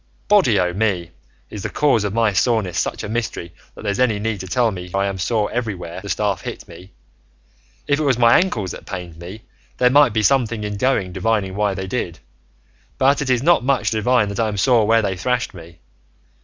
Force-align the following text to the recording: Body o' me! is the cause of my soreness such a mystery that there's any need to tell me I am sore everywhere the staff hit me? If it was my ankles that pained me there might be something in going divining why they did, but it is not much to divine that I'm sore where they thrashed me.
Body 0.27 0.59
o' 0.59 0.73
me! 0.73 1.11
is 1.51 1.61
the 1.61 1.69
cause 1.69 2.03
of 2.03 2.11
my 2.11 2.33
soreness 2.33 2.79
such 2.79 3.03
a 3.03 3.07
mystery 3.07 3.53
that 3.75 3.83
there's 3.83 3.99
any 3.99 4.17
need 4.17 4.39
to 4.39 4.47
tell 4.47 4.71
me 4.71 4.89
I 4.95 5.05
am 5.05 5.19
sore 5.19 5.51
everywhere 5.51 6.01
the 6.01 6.09
staff 6.09 6.41
hit 6.41 6.67
me? 6.67 6.89
If 7.85 7.99
it 7.99 8.03
was 8.03 8.17
my 8.17 8.39
ankles 8.39 8.71
that 8.71 8.87
pained 8.87 9.17
me 9.19 9.43
there 9.77 9.91
might 9.91 10.11
be 10.11 10.23
something 10.23 10.63
in 10.63 10.77
going 10.77 11.13
divining 11.13 11.55
why 11.55 11.75
they 11.75 11.85
did, 11.85 12.17
but 12.97 13.21
it 13.21 13.29
is 13.29 13.43
not 13.43 13.63
much 13.63 13.91
to 13.91 13.97
divine 13.97 14.29
that 14.29 14.39
I'm 14.39 14.57
sore 14.57 14.87
where 14.87 15.03
they 15.03 15.15
thrashed 15.15 15.53
me. 15.53 15.77